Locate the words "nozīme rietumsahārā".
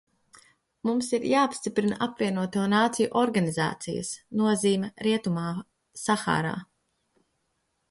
4.43-6.59